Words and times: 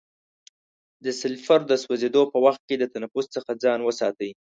د 1.03 1.05
سلفر 1.21 1.59
د 1.67 1.73
سوځیدو 1.83 2.21
په 2.33 2.37
وخت 2.45 2.61
کې 2.67 2.75
د 2.77 2.83
تنفس 2.93 3.25
څخه 3.35 3.51
ځان 3.63 3.79
وساتئ. 3.83 4.31